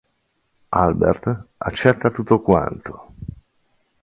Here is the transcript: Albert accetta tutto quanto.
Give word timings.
Albert 0.71 1.45
accetta 1.59 2.09
tutto 2.09 2.41
quanto. 2.41 3.13